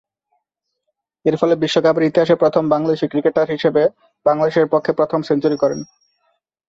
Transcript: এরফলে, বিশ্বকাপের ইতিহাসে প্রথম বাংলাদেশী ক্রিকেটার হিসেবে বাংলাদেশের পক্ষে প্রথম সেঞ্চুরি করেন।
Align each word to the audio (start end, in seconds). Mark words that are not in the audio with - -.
এরফলে, 1.25 1.55
বিশ্বকাপের 1.55 2.07
ইতিহাসে 2.09 2.35
প্রথম 2.35 2.63
বাংলাদেশী 2.73 3.05
ক্রিকেটার 3.07 3.47
হিসেবে 3.55 3.83
বাংলাদেশের 4.25 4.67
পক্ষে 4.73 4.91
প্রথম 4.99 5.19
সেঞ্চুরি 5.29 5.57
করেন। 5.59 5.79